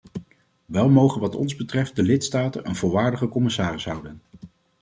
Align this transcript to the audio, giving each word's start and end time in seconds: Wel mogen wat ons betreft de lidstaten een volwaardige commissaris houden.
Wel 0.65 0.89
mogen 0.89 1.21
wat 1.21 1.35
ons 1.35 1.55
betreft 1.55 1.95
de 1.95 2.03
lidstaten 2.03 2.67
een 2.67 2.75
volwaardige 2.75 3.27
commissaris 3.27 3.85
houden. 3.85 4.21